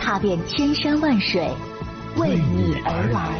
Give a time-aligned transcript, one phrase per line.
[0.00, 1.48] 踏遍千山万水，
[2.16, 3.38] 为你而来。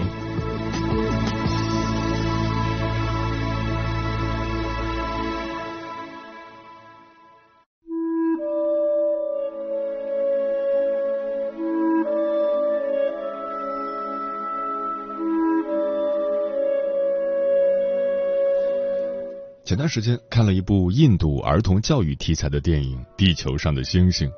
[19.65, 24.29] 前段时间看了一部印度儿童教育题材的电影《地球上的星星》，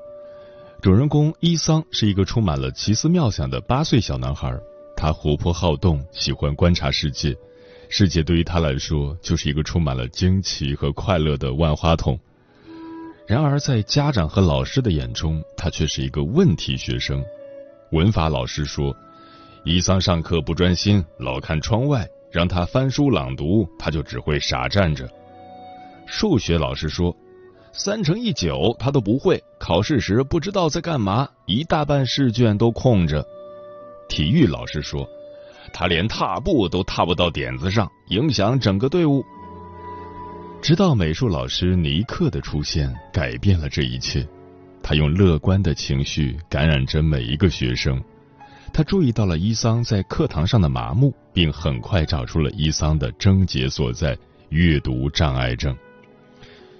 [0.83, 4.53] 主人公伊桑是一个充满了奇思妙想的八岁小男孩，
[4.97, 7.37] 他活泼好动，喜欢观察世界，
[7.89, 12.19] 世界对于他来说就是一个充满了惊奇和快乐的万花筒。
[13.29, 17.25] 然而，在家长和老师的眼中，他却是一个问题学生。
[17.93, 18.93] 文法老师说，
[19.65, 25.09] 伊桑上课不专心，老看窗外，让他翻书朗读，他就只会傻站着。
[26.07, 27.17] 数学老师说
[27.73, 33.25] ：“三乘以九他都不会，考试时不知道在干嘛，一大半试卷都空着。”
[34.09, 35.09] 体育老师说
[35.73, 39.25] ：“他连踏步都踏不到点子上，影响整个队伍。”
[40.61, 44.27] 直到美术老师尼克的出现，改变了这一切。
[44.83, 48.03] 他用乐观的情绪感染着每一个学生。
[48.73, 54.17] 他注意到了伊桑在课堂上的麻木，并很快找出了伊桑的症结所在——
[54.51, 55.77] 阅读障碍症。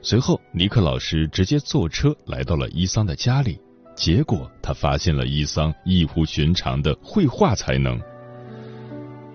[0.05, 3.57] 随后，尼克老师直接坐车来到了伊桑的家里，
[3.95, 8.01] 结果他发现了伊桑异乎寻常的绘画才能。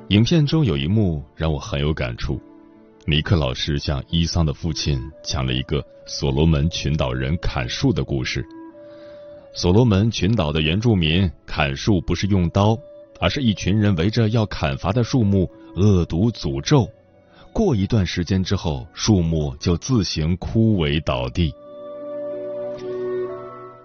[0.09, 2.38] 影片中有一幕让我很有感触，
[3.06, 8.46] 尼克老师向伊桑的父亲讲了一个所罗门群岛人砍树的故事。
[9.53, 12.78] 所罗门群岛的原住民砍树不是用刀，
[13.22, 16.90] 而是一群人围着要砍伐的树木恶毒诅咒。
[17.57, 21.51] 过一段时间之后，树木就自行枯萎倒地。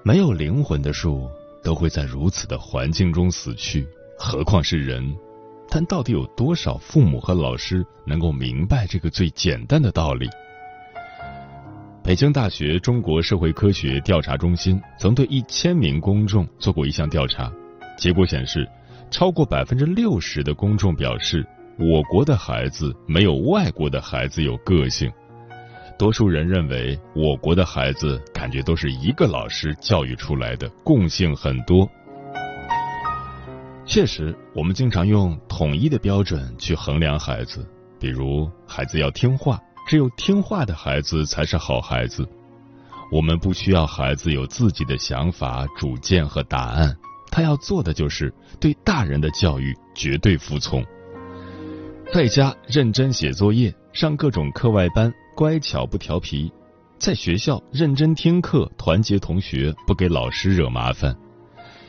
[0.03, 1.27] 没有灵魂的树
[1.65, 3.89] 都会在如此的环境中死去，
[4.19, 5.17] 何况是人？
[5.71, 10.29] 但到底有多少父母和老师能够明白这个最简单的道理？
[12.05, 17.51] 北京大学中国社会科学调查中心曾对一千名公众做过一项调查，
[17.97, 18.69] 结果显示，
[19.11, 21.43] 超过百分之六十的公众表示。
[21.79, 25.11] 我国的孩子没有外国的孩子有个性，
[25.99, 31.89] 多数人认为我国的孩子感觉都是一个老师教育出来的，共性很多。
[33.85, 37.67] 确实，我们经常用统一的标准去衡量孩子，
[37.99, 42.27] 比如孩子要听话，只有听话的孩子才是好孩子。
[43.11, 46.97] 我们不需要孩子有自己的想法、主见和答案，
[47.31, 50.85] 他要做的就是对大人的教育绝对服从。
[52.13, 56.53] 在家认真写作业，上各种课外班，乖巧不调皮；
[56.99, 61.17] 在学校认真听课，团结同学，不给老师惹麻烦。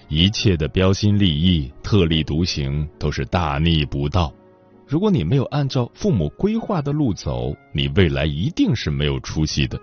[0.07, 4.33] 一切的标新立异、特立独行都是大逆不道。
[4.87, 9.77] 如果你没有按照父母规划的路走，你未来一定是没有出息的。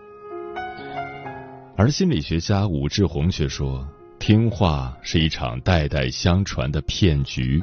[1.77, 3.87] 而心理学家武志红却说，
[4.19, 7.61] 听话是一场代代相传的骗局。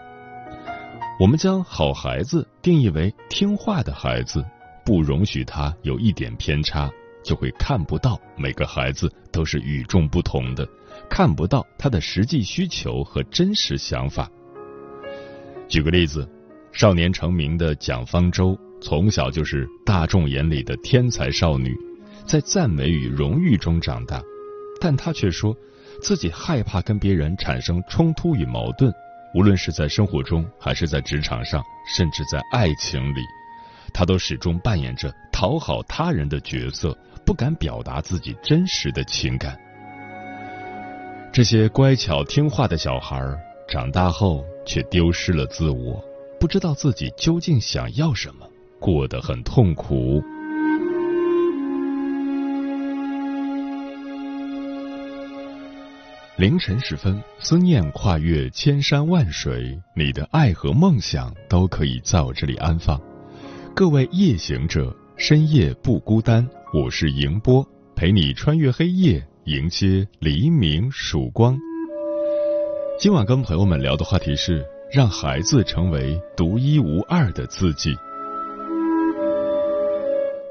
[1.19, 4.45] 我们将好孩子定义为听话的孩子，
[4.85, 6.91] 不容许他有一点偏差，
[7.23, 10.67] 就会看不到每个孩子都是与众不同的，
[11.09, 14.29] 看不到他的实际需求和真实想法。
[15.67, 16.29] 举个例子，
[16.71, 21.75] 少年成名的蒋方舟，从小就是大众眼里的天才少女，
[22.27, 24.21] 在赞美与荣誉中长大，
[24.79, 25.57] 但她却说
[25.99, 28.93] 自己害怕跟别人产生冲突与矛盾。
[29.37, 33.21] 无论是在生活中，还是在职场上，甚至在爱情里，
[33.93, 39.55] 他都始终扮演着讨好他人的角色，不敢表达自己真实的情感。
[41.31, 43.23] 这些乖巧听话的小孩，
[43.69, 46.03] 长大后却丢失了自我，
[46.39, 48.49] 不知道自己究竟想要什么，
[48.79, 50.19] 过得很痛苦。
[56.37, 63.01] 凌晨时分，思念跨越千山万水，你的爱和梦想都可以在我这里安放。
[63.75, 71.57] 各位夜行者，深夜不孤单，我是迎波，陪你穿越黑夜，迎接黎明曙光。
[72.99, 77.95] 今晚跟朋友们聊的话题是让孩子成为独一无二的自己。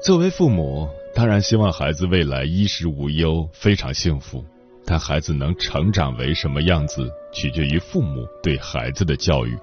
[0.03, 4.43] 作为父母，当然希望孩子未来衣食无忧，非常幸福。
[4.89, 9.53] 但孩子能成长为什么样子，取决于父母对孩子的教育。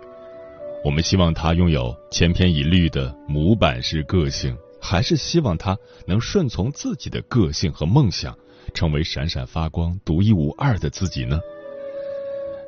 [0.84, 5.74] 我们希望他拥有千篇一律的模板式个性，还是希望他
[6.06, 8.36] 能顺从自己的个性和梦想，
[8.74, 11.40] 成为闪闪发光、独一无二的自己呢？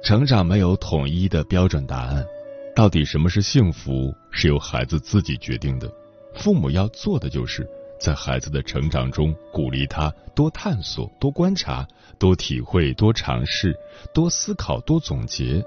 [0.03, 2.25] 成长没有统一的标准答案，
[2.75, 5.93] 到底什么是幸福，是由孩子自己决定的。
[6.35, 7.69] 父母要做的就是。
[7.99, 11.87] 在孩子的成长中，鼓励他多探索、多观察、
[12.19, 13.75] 多体会、多尝试、
[14.13, 15.65] 多思考、多总结，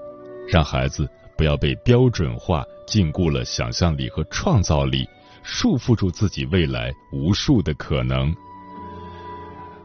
[0.48, 5.08] 让孩子不要被标准化禁锢了想象力和创造力，
[5.42, 8.34] 束缚住自己未来无数的可能。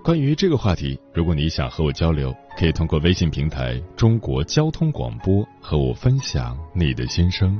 [0.04, 7.60] 关于这个话题，如果你想和我交流，可以通过微信平台“中国交通广播”和我分享你的心声。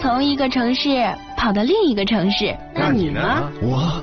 [0.00, 0.88] 从一个城市
[1.36, 3.20] 跑到另一个城市，那你呢？
[3.60, 4.02] 我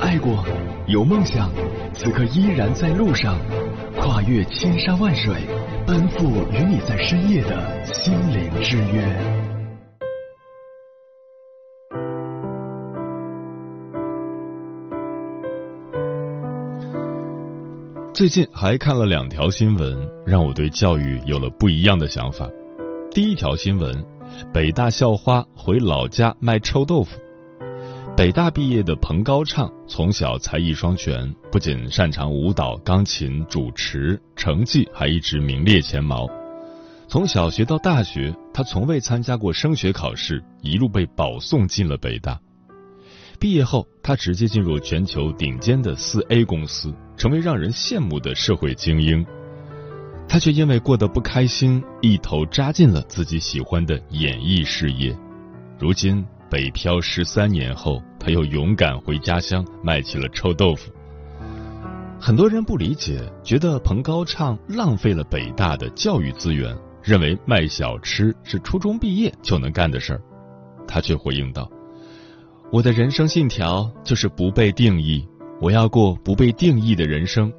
[0.00, 0.42] 爱过，
[0.86, 1.50] 有梦想，
[1.92, 3.38] 此刻依然在路上，
[4.00, 5.34] 跨越千山万水，
[5.86, 9.04] 奔赴与你在深夜的心灵之约。
[18.14, 22.48] 最近还看了两条新闻，让我对教育有了不一样的想法。
[23.10, 24.17] 第一条新闻。
[24.52, 27.18] 北大校花回老家卖臭豆腐。
[28.16, 36.28] 北大毕业的彭高畅从小才艺双全，不仅擅长舞蹈、钢琴、主持，成绩还一直名列前茅。
[37.06, 42.38] 从小学到大学，他从未参加过升学考试，一路被保送进了北大。
[43.38, 49.24] 毕业后，他直接进入全球顶尖的四 A 公司，成为让人羡慕的社会精英。
[50.28, 55.16] 他却因为过得不开心，一头扎进了自己喜欢的演艺事业。
[55.78, 60.92] 如今北漂十三年后，他又勇敢回家乡卖起了臭豆腐。
[62.20, 70.20] 很多人不理解，觉得彭高畅浪费了北大的教育资源，认为卖小吃是初中毕业就能干的事儿。
[70.86, 71.70] 他却回应道
[72.70, 75.26] ：“我的人生信条就是不被定义，
[75.60, 77.50] 我要过不被定义的人生。”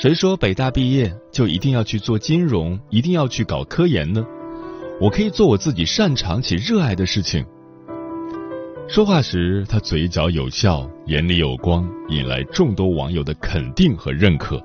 [0.00, 4.24] 谁说北大毕业就一定要去做金融，一定要去搞科研呢？
[4.98, 7.44] 我可以做我自己擅长且热爱的事情。
[8.88, 14.58] 说话时，他嘴角有笑，眼里有光，引来众多网友的肯定和认可。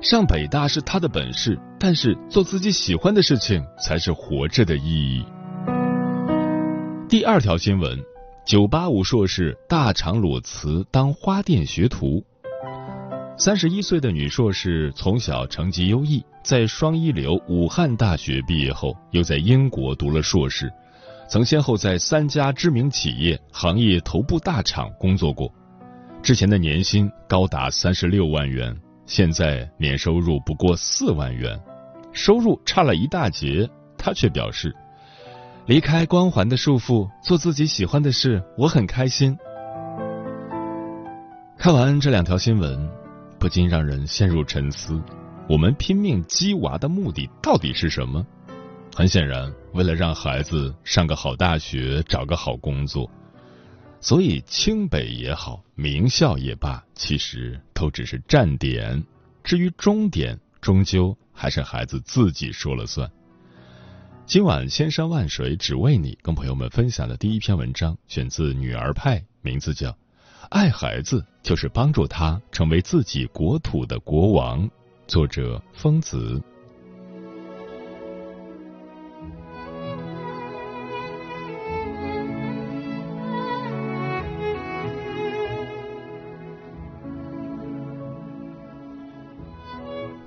[0.00, 5.24] 上北大是他的本事，但是做自己喜欢的事情才是活着的意义。
[7.08, 7.96] 第二条新闻：
[8.44, 12.24] 九八五硕士大厂裸辞当花店学徒。
[13.40, 20.70] 三十一岁的女硕士从小成绩优异，在双一流武汉大学毕业后，又在英国读了硕士，
[21.26, 25.50] 曾先后在三家知名企业、行业头部大厂工作过。
[26.22, 31.58] 之前的年薪高达三十六万元，现在年收入不过四万元，
[32.12, 33.66] 收入差了一大截。
[33.96, 34.70] 她却表示，
[35.64, 39.34] 离开光环的束缚，做自己喜欢的事，我很开心。
[41.56, 42.99] 看完这两条新闻。
[43.40, 45.02] 不禁让人陷入沉思：
[45.48, 48.24] 我们拼命鸡娃的目的到底是什么？
[48.94, 53.10] 很显然，为了让孩子上个好大学，找个好工作。
[53.98, 59.02] 所以，清北也好，名校也罢，其实都只是站点。
[59.42, 63.10] 至于终点，终究还是孩子自己说了算。
[64.26, 69.96] 今晚千山万水只为你，跟朋友们分享的第一篇文章，选自《女儿派》，名字叫。
[70.48, 74.68] 爱孩子就是帮助他成为自己国土的国王。
[75.06, 76.42] 作者：疯子。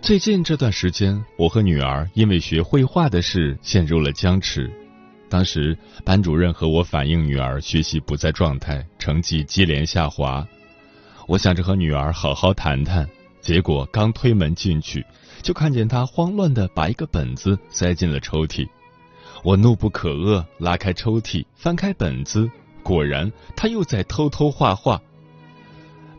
[0.01, 4.70] 最近这段时间，我和女儿因为学绘画的事陷入了僵持。
[5.33, 5.75] 当时
[6.05, 10.47] 班主任和我反映女儿学习不在状态，成绩接连下滑。
[11.27, 13.09] 我想着和女儿好好谈谈，
[13.41, 15.03] 结果刚推门进去，
[15.41, 18.67] 就看见她慌乱的把一个本子塞进了抽屉。
[19.43, 22.47] 我怒不可遏，拉开抽屉，翻开本子，
[22.83, 25.01] 果然她又在偷偷画画。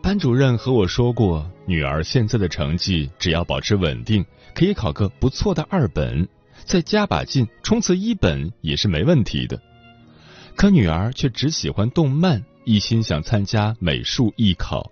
[0.02, 4.24] 班主任和我说过，女儿现在的成绩只要保持稳定，
[4.56, 6.28] 可以考个不错的二本，
[6.64, 9.60] 再加把劲冲刺一本也是没问题的。
[10.56, 14.90] 可女儿却只喜欢动漫，一心想参加美术艺考。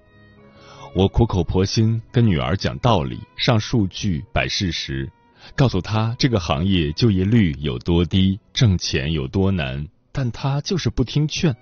[0.95, 5.11] 我苦口婆心跟女儿讲道理，上数据，摆事实，
[5.57, 11.57] 告诉她这个行业就业率有多低，挣钱有多难，但她就是不听劝。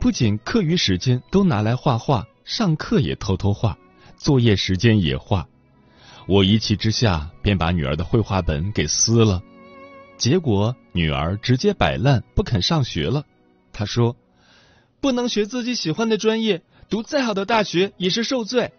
[0.00, 3.78] 不仅课余时间都拿来画画，上课也偷偷画，
[4.16, 5.46] 作业时间也画。
[6.26, 9.42] 我一气之下便把女儿的绘画本给撕了，
[10.16, 13.24] 结果女儿直接摆烂，不肯上学了。
[13.72, 14.16] 她说
[15.00, 18.70] ：“不能学自己喜欢的专业。”读再好的大学也是受罪，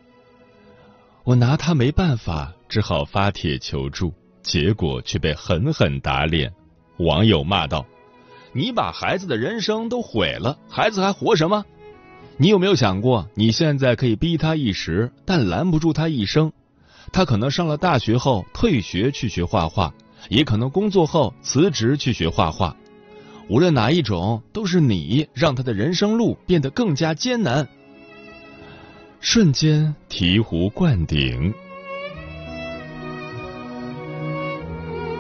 [1.24, 6.54] 我拿他没办法，只好发帖求助，结果却被狠狠打脸。
[6.98, 7.86] 网友骂道
[8.54, 11.66] ：“你把孩子的人生都毁了，孩子还活什么？
[12.38, 16.54] 你有没有想过，你现在可以逼他一时，但拦不住他一生。
[17.16, 19.94] 他可能上了大学后退学去学画画，
[20.28, 22.76] 也可能工作后辞职去学画画。
[23.48, 27.66] 无论哪一种，都是你让他的人生路变得更加艰难。”
[29.22, 31.54] 瞬间醍醐灌顶。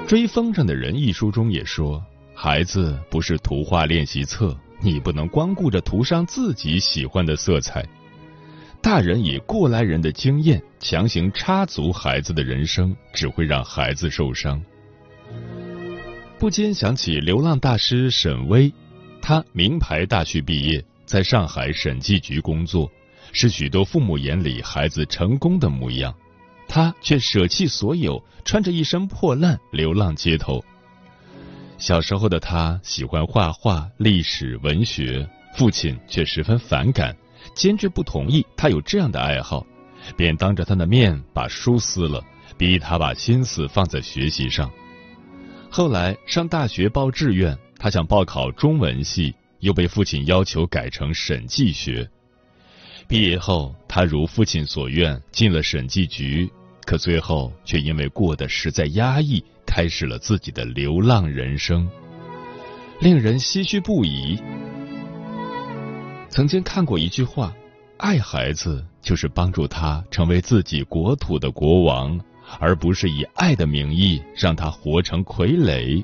[0.05, 2.03] 《追风筝的人》一书中也说
[2.35, 7.87] ：“孩子不是图画练习册，你不能光顾着涂上自己喜欢的色彩。
[8.85, 14.61] 大人以过来人的经验强行插足孩子的人生，只会让孩子受伤。”
[16.37, 18.71] 不禁想起流浪大师沈巍，
[19.23, 22.87] 他名牌大学毕业，在上海审计局工作。
[23.31, 26.13] 是许多父母眼里孩子成功的模样，
[26.67, 30.63] 他却舍弃所有，穿着一身破烂流浪街头。
[31.79, 37.17] 小时候的他喜欢画画、历史、文学，父亲却十分反感，
[37.55, 39.65] 坚决不同意他有这样的爱好，
[40.15, 42.23] 便当着他的面把书撕了，
[42.57, 44.69] 逼他把心思放在学习上。
[45.71, 52.07] 后来上大学报志愿，他想报考中文系，又被父亲要求改成审计学。
[53.07, 56.49] 毕业后，他如父亲所愿进了审计局，
[56.85, 61.89] 可最后却因为过得实在压抑，开始了自己的流浪人生，
[62.99, 64.39] 令人唏嘘不已。
[66.35, 67.55] 曾经看过一句话
[67.95, 72.19] ：“爱孩子就是帮助他成为自己国土的国王，
[72.59, 76.03] 而不是以爱的名义让他活成傀儡。”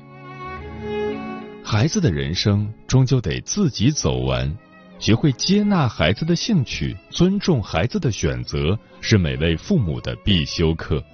[1.62, 4.50] 孩子的人生终究得自己走完。
[4.98, 11.04] 学会接纳孩子的兴趣，尊重孩子的选择，是每位父母的必修课。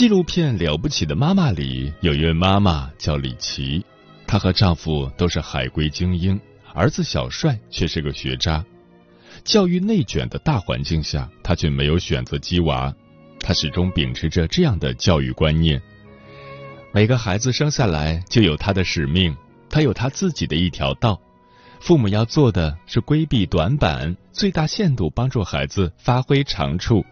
[0.00, 3.84] 纪录片《了不起的妈妈》里有一位妈妈叫李琦，
[4.26, 6.40] 她和丈夫都是海归精英，
[6.72, 8.64] 儿子小帅却是个学渣。
[9.44, 12.90] 教育内卷的大环境下，她却没有选择鸡娃。
[13.40, 15.78] 他始终秉持着这样的教育观念：
[16.94, 19.36] 每个孩子生下来就有他的使命，
[19.68, 21.20] 他有他自己的一条道。
[21.78, 27.04] 父母要做的是规避短板，最大限度帮助孩子发挥长处。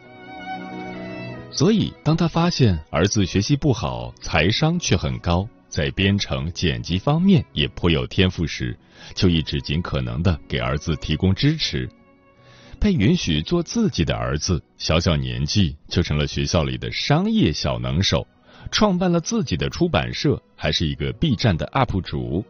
[1.50, 8.78] 所以，当他发现儿子学习不好，财商却很高，在编程、剪辑方面也颇有天赋时，
[9.14, 11.88] 就一直尽可能的给儿子提供支持。
[12.78, 18.24] 被允许做自己的儿子，小小年纪就成了学校里的商业小能手，
[18.70, 22.44] 创办了自己的出版社，还是一个 B 站的 UP 主。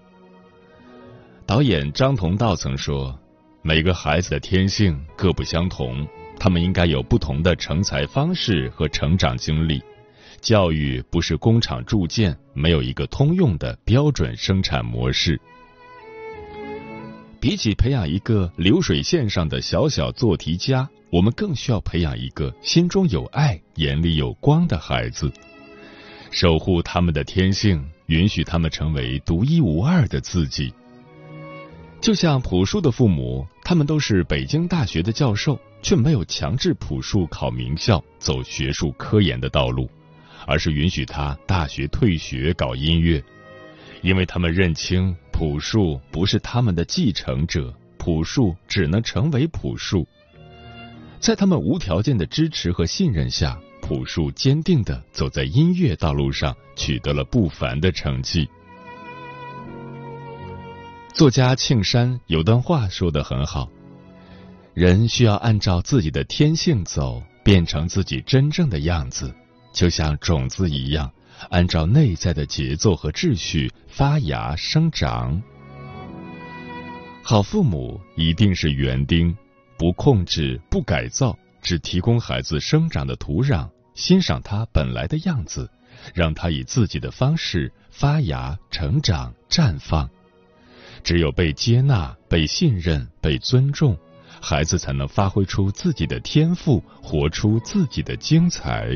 [1.47, 3.19] 导演张同道曾说
[3.63, 6.07] ：“每个孩子的天性各不相同，
[6.39, 9.83] 他们应该有不同的成才方式和成长经历。
[10.41, 15.41] 教育不是工厂铸件，没有一个通用的标准生产模式。”
[17.41, 25.33] 比起培养一个流水线上的小小做题家，我们更需要培养一个心中有爱、眼里有光的孩子，
[26.33, 30.73] 守护他们的天性，允许他们成为独一无二的自己。
[32.01, 39.91] 就像朴树的父母，他们都是北京大学的教授，却没有强制朴树考名校、走学术科研的道路，
[40.47, 43.23] 而是允许他大学退学搞音乐，
[44.01, 45.15] 因为他们认清。
[45.33, 50.09] 朴树不是他们的继承者，朴树只能成为朴树。
[51.21, 58.49] 在他们无条件的支持和信任下，朴树坚定的走在音乐道路上，取得了不凡的成绩。
[61.13, 63.69] 作家庆山有段话说得很好：
[64.73, 69.35] 人需要按照自己的天性走，变成自己真正的样子，
[69.73, 71.11] 就像种子一样，
[71.51, 75.43] 按照内在的节奏和秩序发芽生长。
[77.23, 79.37] 好父母一定是园丁，
[79.77, 81.37] 不控制，不改造。
[81.61, 85.69] 只提供孩子生长的土壤，欣赏他本来的样子，
[86.15, 90.09] 让他以自己的方式发芽、成长、绽放。
[91.09, 93.97] 只有被接纳、被信任、被尊重，
[94.43, 98.91] 孩子才能发挥出自己的天赋，活出自己的精彩。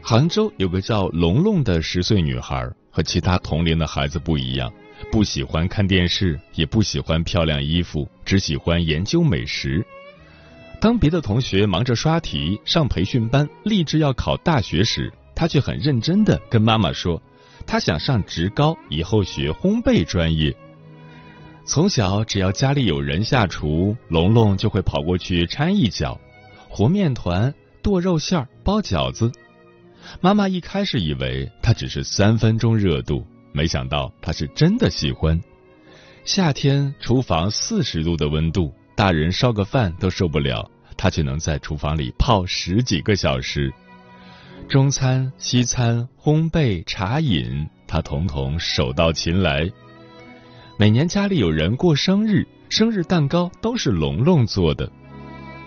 [0.00, 4.72] 杭州有个叫龙龙的十岁女孩，和其他同龄的孩子不一样，
[5.10, 9.84] 不喜欢看电视，也不喜欢漂亮衣服，只喜欢研究美食。
[10.82, 17.22] 当别的同学忙着刷题、上培训班、立志要考大学时，他却很认真的跟妈妈说，
[17.64, 20.52] 他想上职高，以后学烘焙专业。
[21.64, 26.20] 从小，只要家里有人下厨，龙龙就会跑过去掺一脚，
[26.68, 29.30] 和面团、剁肉馅、包饺子。
[30.20, 35.40] 妈妈一开始以为他只是三分钟热度，没想到他是真的喜欢。
[36.24, 43.74] 夏天厨房四十度的温度，大人烧个饭都受不了，他却能在厨房里泡十几个小时。
[44.68, 49.68] 中餐、西餐、烘焙、茶饮，他统统手到擒来。
[50.78, 54.88] 每年家里有人过生日，生日蛋糕都是龙龙做的。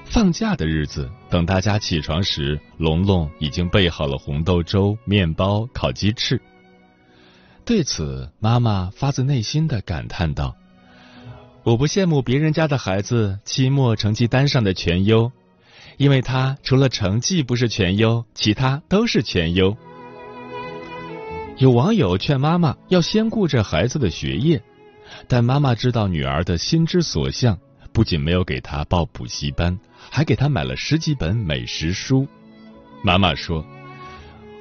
[0.05, 6.41] 放假的日子，等大家起床时，龙龙已经备好了红豆粥、面包、烤鸡翅。
[7.65, 10.55] 对此，妈妈发自内心的感叹道
[11.65, 15.31] ：“我不羡慕别人家的孩子期末成绩单上的全优，
[15.97, 19.75] 因为他除了成绩不是全优，其他都是全优。”
[21.57, 24.61] 有网友劝妈妈要先顾着孩子的学业，
[25.27, 27.57] 但妈妈知道女儿的心之所向。
[27.91, 29.79] 不仅没有给他报补习班，
[30.11, 32.27] 还给他买了十几本美食书。
[33.01, 33.65] 妈妈说：“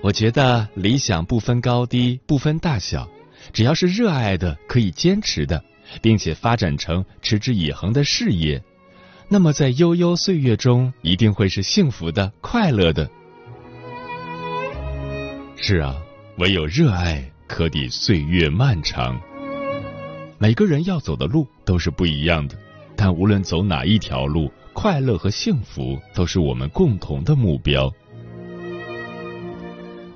[0.01, 3.07] 我觉得理想不分高低，不分大小，
[3.53, 5.63] 只要是热爱的、可以坚持的，
[6.01, 8.63] 并且发展成持之以恒的事业，
[9.29, 13.11] 那么在悠悠岁月中一定会是幸福的、快乐的。”
[15.57, 15.97] 是啊，
[16.39, 19.21] 唯有热爱可抵岁月漫长。
[20.39, 22.57] 每个人要走的路都是不一样的。
[22.97, 27.93] 但无论走哪一条路，快乐和幸福都是我们共同的目标。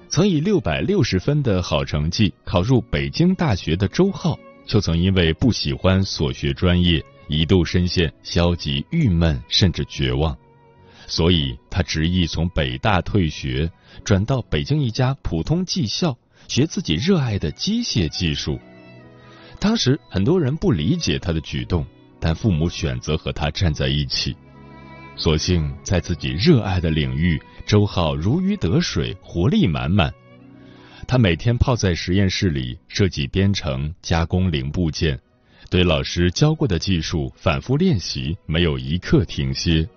[0.09, 10.37] 曾以六百六十分的好成绩考入北京大学的周浩，就曾因为不喜欢所学专业，一度深陷消极、郁闷甚至绝望。
[11.09, 13.69] 所以他执意从北大退学，
[14.05, 18.61] 转到北京一家普通技校学自己热爱的机械技术。
[19.59, 21.85] 当时很多人不理解他的举动。
[22.21, 24.35] 但父母选择和他站在一起，
[25.15, 30.13] 所幸在自己热爱的领域，周浩如鱼得水，活力满满。
[31.09, 35.19] 他每天泡在实验室里设计编程、加工零部件，
[35.71, 39.89] 对老师教过的技术反复练习，没有一刻停歇。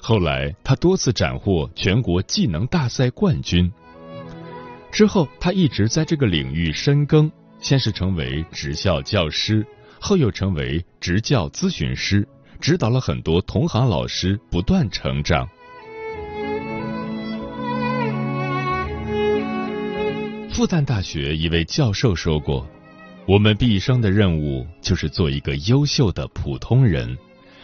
[0.00, 3.68] 后来他多次斩获全国技能大赛冠军。
[4.92, 9.66] 之后他一直在这个领域深耕，先是成为职校教师。
[9.98, 12.24] 后又成为职教咨询师，
[12.60, 15.48] 指导了很多同行老师不断成长。
[20.58, 22.68] 复旦大学一位教授说过
[23.28, 27.16] ：“我们毕生的任务就是做一个优秀的普通人，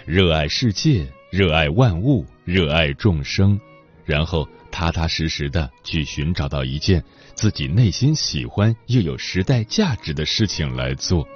[0.07, 3.59] 热爱世界，热爱万物，热爱众生，
[4.05, 7.03] 然后踏踏实实的去寻找到一件
[7.35, 11.27] 自己内心喜欢又有时代价值的事情来做。”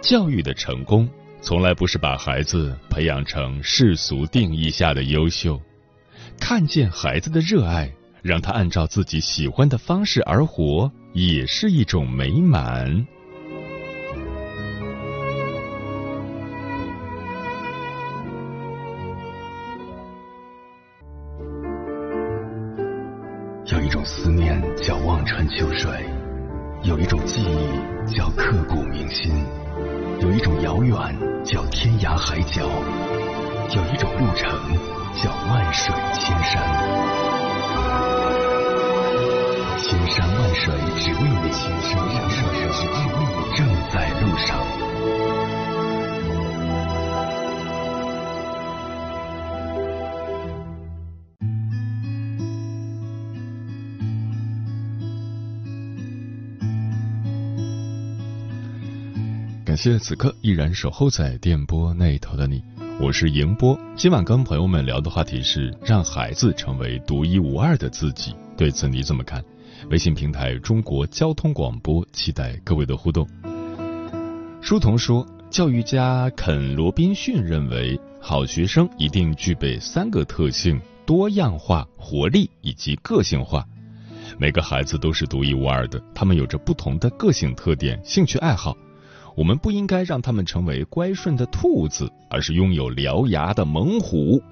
[0.00, 1.06] 教育的成功，
[1.42, 5.60] 从来不是把孩子培养成世俗定义下的优秀。
[6.40, 7.92] 看见孩子的热爱，
[8.26, 13.06] 让他按照自己喜欢的方式而活，也是一种美满。
[23.66, 25.88] 有一种思念叫望穿秋水，
[26.82, 29.32] 有一种记忆叫刻骨铭心。
[30.20, 30.96] 有一种遥远
[31.44, 34.50] 叫天涯海角，有一种路程
[35.22, 37.35] 叫万水千山。
[39.88, 44.58] 千山万水只为你，千山万水只为你，正在路上。
[59.64, 62.60] 感谢此刻依然守候在电波那头的你，
[63.00, 63.78] 我是迎波。
[63.94, 69.40] 今晚跟朋友们聊的话题是让孩子成为独一无二的自己，对此你怎么看？
[69.90, 73.26] 微信平台中国交通广播，期待各位的互动。
[74.60, 83.64] 书童说，教育家肯·罗宾逊认为，好学生一定具备三个特性：多样化、活力以及个性化。
[84.38, 88.76] 每个孩子都是独一无二的，他们有着不同的个性特点、兴趣爱好。
[89.36, 94.42] 我们不应该让他们成为乖顺的兔子，而是拥有獠牙的猛虎。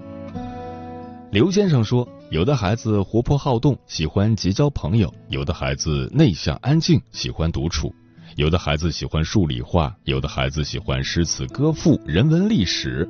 [1.31, 7.87] 刘先生说，有的孩子活泼好动，喜欢结交朋友；有的孩子内向安静，喜欢独处；
[8.35, 13.07] 有的孩子喜欢数理化；有的孩子喜欢诗词歌赋、人文历史；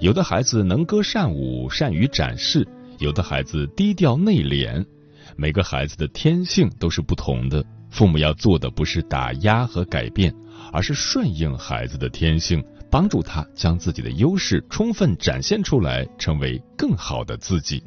[0.00, 2.64] 有的孩子能歌善舞，善于展示；
[2.98, 4.84] 有的孩子低调内敛。
[5.36, 10.34] 每个孩子的天性都是不同的，父母要做的不是打压和改变。
[10.72, 17.80] 而是顺应孩子的天性，帮助他将自己的优势充分展现出来，成为更好的自己。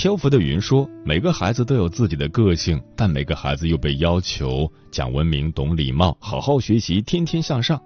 [0.00, 7.78] 漂浮的云说：“每个孩子都有自己的个性，但每个孩子又被要求讲文明、懂礼貌、好好学习、天天向上。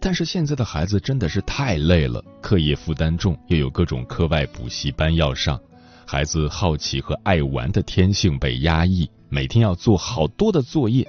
[0.00, 5.56] 但是现在的孩子真的是太累了，课业负担重，又有各种课外补习班要上，
[6.04, 11.06] 孩子好奇和爱玩的天性被压抑，每天要做好多的作业。”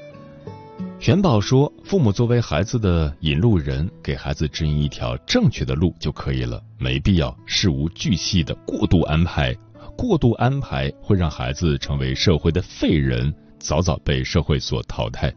[1.01, 9.57] 玄宝说：“父母作为孩子的引路人，给孩子指引一条正确的路就可以了，没必要事无巨细的过度安排。
[9.97, 15.33] 过度安排会让孩子成为社会的废人，早早被社会所淘汰。”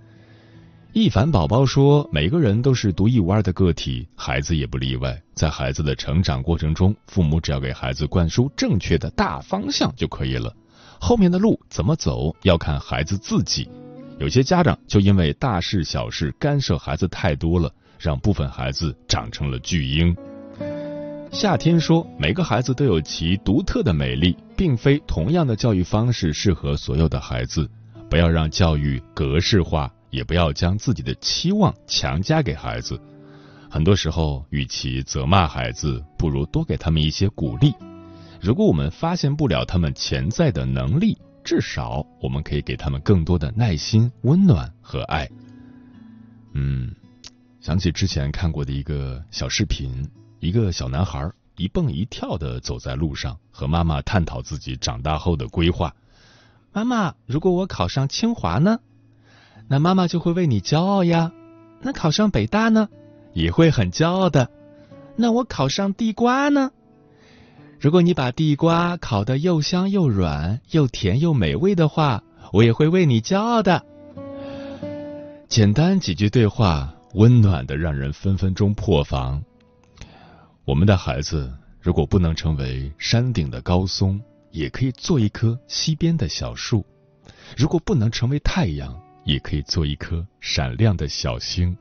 [0.94, 5.20] 一凡宝宝说：“每个人都是独一无二的个体，孩子也不例外。
[5.34, 10.52] 在孩子的成长过程中，父母只要给孩子灌输正确的大方向就可以了，
[10.98, 13.68] 后面的路怎么走要看孩子自己。”
[14.18, 20.16] 有些家长就因为大事小事干涉孩子太多了，让部分孩子长成了巨婴。
[21.30, 27.68] 夏天说，每个孩子都有其独特的美丽，并非同样的教育方式适合所有的孩子。
[28.08, 32.98] 不要让教育格式化，也不要将自己的期望强加给孩子。
[33.70, 37.74] 很多时候，与其责骂孩子，不如多给他们一些鼓励。
[38.40, 45.28] 如果我们发现不了他们潜在的能力，至少我们可以给他们更多的耐心、温暖和爱。
[46.54, 46.90] 嗯，
[47.60, 50.08] 想起之前看过的一个小视频，
[50.40, 55.94] 一个小男孩一蹦一跳的走在路上，和妈妈探讨自己长大后的规划。
[56.72, 58.78] 妈妈，如果我考上清华呢？
[59.66, 61.32] 那妈妈就会为你骄傲呀。
[61.80, 62.88] 那考上北大呢？
[63.34, 64.48] 也会很骄傲的。
[65.16, 66.70] 那我考上地瓜呢？
[67.80, 72.22] 如果你把地瓜烤得又香又软、又甜又美味的话，
[72.52, 73.84] 我也会为你骄傲的。
[75.48, 79.42] 简单几句对话，温暖的让人分分钟破防。
[80.68, 81.50] 我们的孩子
[81.80, 86.84] 如果不能成为山顶的高松，也可以做一棵溪边的小树；
[87.56, 91.74] 如果不能成为太阳，也可以做一颗闪亮的小星。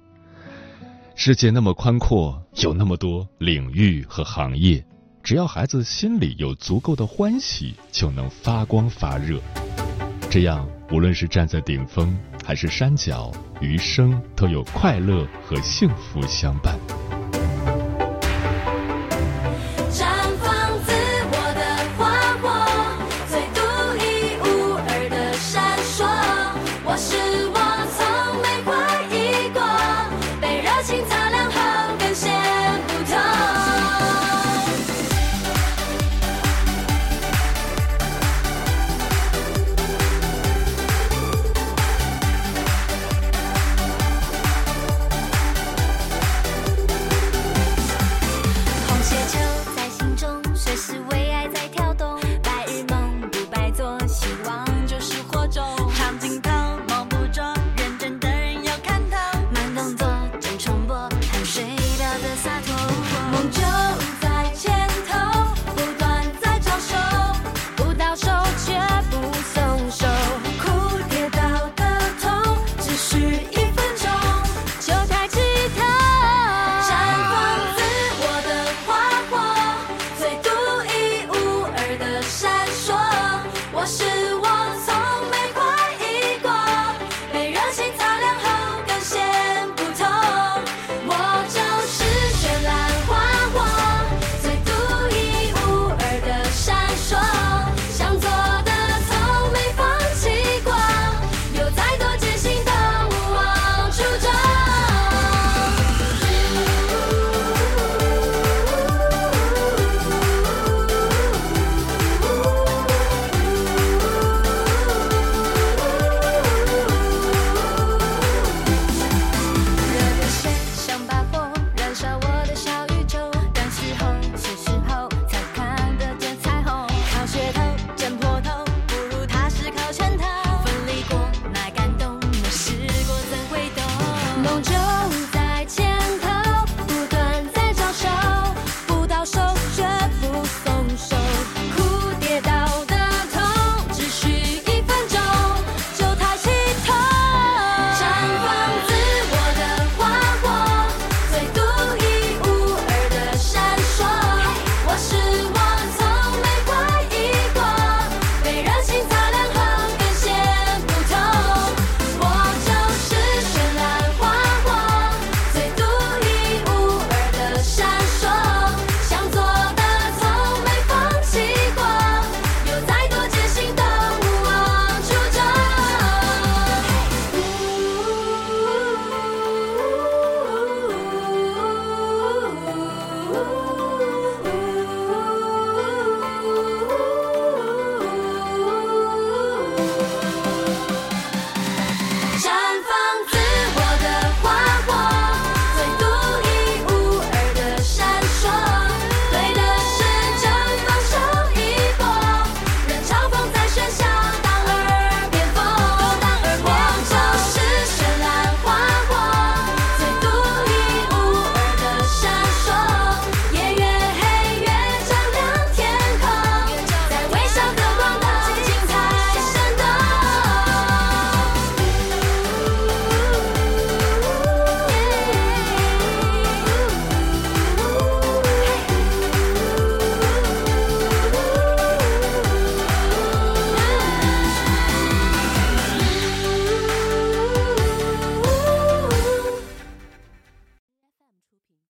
[1.15, 4.82] 世界那么宽阔，有那么多领域和行业。
[5.21, 9.38] 只要孩子心里有足够的欢喜，就能发光发热。
[10.30, 16.80] 这样，无论是站在顶峰还是山脚，余生都有快乐和幸福相伴。